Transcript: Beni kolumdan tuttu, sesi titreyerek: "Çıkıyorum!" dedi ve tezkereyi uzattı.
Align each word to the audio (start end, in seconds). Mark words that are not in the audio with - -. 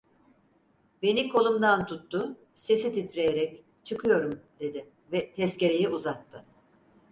Beni 1.01 1.29
kolumdan 1.29 1.85
tuttu, 1.87 2.35
sesi 2.53 2.93
titreyerek: 2.93 3.63
"Çıkıyorum!" 3.83 4.39
dedi 4.59 4.89
ve 5.11 5.31
tezkereyi 5.31 5.89
uzattı. 5.89 6.45